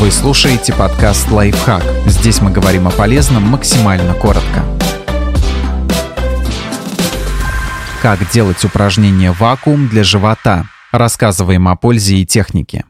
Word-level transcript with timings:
Вы 0.00 0.12
слушаете 0.12 0.72
подкаст 0.72 1.28
«Лайфхак». 1.28 1.82
Здесь 2.06 2.40
мы 2.40 2.52
говорим 2.52 2.86
о 2.86 2.92
полезном 2.92 3.42
максимально 3.42 4.14
коротко. 4.14 4.62
Как 8.00 8.20
делать 8.30 8.64
упражнение 8.64 9.32
«Вакуум» 9.32 9.88
для 9.88 10.04
живота? 10.04 10.66
Рассказываем 10.92 11.66
о 11.66 11.74
пользе 11.74 12.14
и 12.18 12.24
технике. 12.24 12.84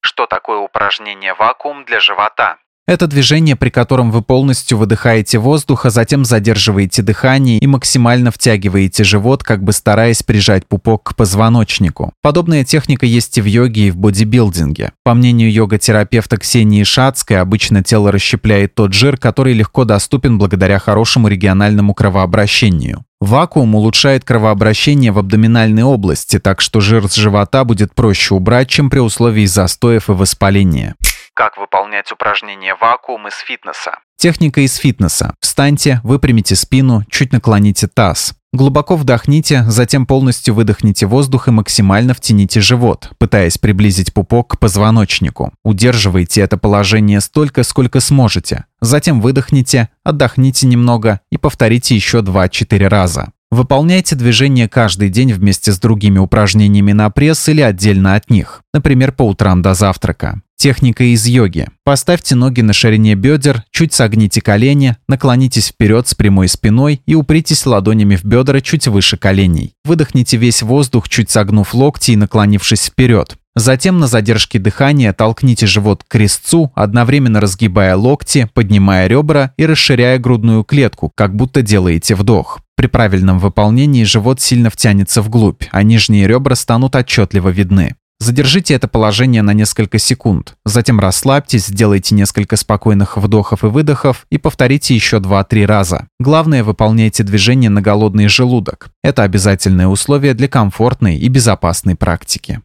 Что 0.00 0.24
такое 0.24 0.56
упражнение 0.56 1.34
«Вакуум» 1.34 1.84
для 1.84 2.00
живота? 2.00 2.56
Это 2.86 3.06
движение, 3.06 3.56
при 3.56 3.70
котором 3.70 4.10
вы 4.10 4.20
полностью 4.20 4.76
выдыхаете 4.76 5.38
воздух, 5.38 5.86
а 5.86 5.90
затем 5.90 6.26
задерживаете 6.26 7.00
дыхание 7.00 7.58
и 7.58 7.66
максимально 7.66 8.30
втягиваете 8.30 9.04
живот, 9.04 9.42
как 9.42 9.64
бы 9.64 9.72
стараясь 9.72 10.22
прижать 10.22 10.66
пупок 10.66 11.02
к 11.02 11.16
позвоночнику. 11.16 12.12
Подобная 12.20 12.62
техника 12.62 13.06
есть 13.06 13.38
и 13.38 13.40
в 13.40 13.46
йоге, 13.46 13.88
и 13.88 13.90
в 13.90 13.96
бодибилдинге. 13.96 14.92
По 15.02 15.14
мнению 15.14 15.50
йога-терапевта 15.50 16.36
Ксении 16.36 16.84
Шацкой, 16.84 17.40
обычно 17.40 17.82
тело 17.82 18.12
расщепляет 18.12 18.74
тот 18.74 18.92
жир, 18.92 19.16
который 19.16 19.54
легко 19.54 19.84
доступен 19.84 20.36
благодаря 20.36 20.78
хорошему 20.78 21.28
региональному 21.28 21.94
кровообращению. 21.94 23.02
Вакуум 23.22 23.74
улучшает 23.76 24.26
кровообращение 24.26 25.10
в 25.10 25.18
абдоминальной 25.18 25.84
области, 25.84 26.38
так 26.38 26.60
что 26.60 26.80
жир 26.80 27.08
с 27.08 27.14
живота 27.14 27.64
будет 27.64 27.94
проще 27.94 28.34
убрать, 28.34 28.68
чем 28.68 28.90
при 28.90 28.98
условии 28.98 29.46
застоев 29.46 30.10
и 30.10 30.12
воспаления. 30.12 30.94
Как 31.34 31.56
выполнять 31.56 32.12
упражнение 32.12 32.76
вакуум 32.80 33.26
из 33.26 33.34
фитнеса? 33.34 33.98
Техника 34.16 34.60
из 34.60 34.76
фитнеса. 34.76 35.34
Встаньте, 35.40 36.00
выпрямите 36.04 36.54
спину, 36.54 37.02
чуть 37.10 37.32
наклоните 37.32 37.88
таз. 37.88 38.34
Глубоко 38.52 38.94
вдохните, 38.94 39.64
затем 39.66 40.06
полностью 40.06 40.54
выдохните 40.54 41.06
воздух 41.06 41.48
и 41.48 41.50
максимально 41.50 42.14
втяните 42.14 42.60
живот, 42.60 43.10
пытаясь 43.18 43.58
приблизить 43.58 44.14
пупок 44.14 44.52
к 44.52 44.58
позвоночнику. 44.60 45.52
Удерживайте 45.64 46.40
это 46.40 46.56
положение 46.56 47.20
столько, 47.20 47.64
сколько 47.64 47.98
сможете. 47.98 48.66
Затем 48.80 49.20
выдохните, 49.20 49.88
отдохните 50.04 50.68
немного 50.68 51.18
и 51.32 51.36
повторите 51.36 51.96
еще 51.96 52.20
2-4 52.20 52.86
раза. 52.86 53.32
Выполняйте 53.50 54.14
движение 54.14 54.68
каждый 54.68 55.08
день 55.08 55.32
вместе 55.32 55.72
с 55.72 55.80
другими 55.80 56.18
упражнениями 56.18 56.92
на 56.92 57.10
пресс 57.10 57.48
или 57.48 57.60
отдельно 57.60 58.14
от 58.14 58.30
них, 58.30 58.62
например, 58.72 59.10
по 59.10 59.22
утрам 59.26 59.62
до 59.62 59.74
завтрака. 59.74 60.43
Техника 60.64 61.04
из 61.04 61.26
йоги. 61.26 61.66
Поставьте 61.84 62.34
ноги 62.34 62.62
на 62.62 62.72
ширине 62.72 63.16
бедер, 63.16 63.64
чуть 63.70 63.92
согните 63.92 64.40
колени, 64.40 64.96
наклонитесь 65.06 65.68
вперед 65.68 66.08
с 66.08 66.14
прямой 66.14 66.48
спиной 66.48 67.02
и 67.04 67.14
упритесь 67.14 67.66
ладонями 67.66 68.16
в 68.16 68.24
бедра 68.24 68.62
чуть 68.62 68.88
выше 68.88 69.18
коленей. 69.18 69.74
Выдохните 69.84 70.38
весь 70.38 70.62
воздух, 70.62 71.10
чуть 71.10 71.28
согнув 71.28 71.74
локти 71.74 72.12
и 72.12 72.16
наклонившись 72.16 72.86
вперед. 72.86 73.36
Затем 73.54 73.98
на 73.98 74.06
задержке 74.06 74.58
дыхания 74.58 75.12
толкните 75.12 75.66
живот 75.66 76.02
к 76.02 76.08
крестцу, 76.08 76.72
одновременно 76.74 77.42
разгибая 77.42 77.94
локти, 77.94 78.48
поднимая 78.54 79.06
ребра 79.06 79.52
и 79.58 79.66
расширяя 79.66 80.18
грудную 80.18 80.64
клетку, 80.64 81.12
как 81.14 81.36
будто 81.36 81.60
делаете 81.60 82.14
вдох. 82.14 82.60
При 82.74 82.86
правильном 82.86 83.38
выполнении 83.38 84.04
живот 84.04 84.40
сильно 84.40 84.70
втянется 84.70 85.20
вглубь, 85.20 85.64
а 85.72 85.82
нижние 85.82 86.26
ребра 86.26 86.54
станут 86.54 86.96
отчетливо 86.96 87.50
видны. 87.50 87.96
Задержите 88.20 88.74
это 88.74 88.88
положение 88.88 89.42
на 89.42 89.52
несколько 89.52 89.98
секунд. 89.98 90.54
Затем 90.64 91.00
расслабьтесь, 91.00 91.66
сделайте 91.66 92.14
несколько 92.14 92.56
спокойных 92.56 93.16
вдохов 93.16 93.64
и 93.64 93.66
выдохов 93.66 94.26
и 94.30 94.38
повторите 94.38 94.94
еще 94.94 95.18
2-3 95.18 95.66
раза. 95.66 96.06
Главное, 96.18 96.64
выполняйте 96.64 97.22
движение 97.22 97.70
на 97.70 97.82
голодный 97.82 98.28
желудок. 98.28 98.88
Это 99.02 99.24
обязательное 99.24 99.88
условие 99.88 100.34
для 100.34 100.48
комфортной 100.48 101.16
и 101.16 101.28
безопасной 101.28 101.96
практики. 101.96 102.60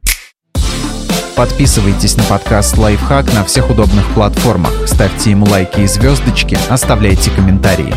Подписывайтесь 1.36 2.17
на 2.17 2.23
подкаст 2.23 2.78
«Лайфхак» 2.78 3.34
на 3.34 3.45
всех 3.45 3.69
удобных 3.69 4.06
платформах, 4.13 4.73
ставьте 4.86 5.31
ему 5.31 5.45
лайки 5.45 5.80
и 5.80 5.88
звездочки, 5.88 6.58
оставляйте 6.69 7.31
комментарии. 7.31 7.94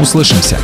Услышимся! 0.00 0.58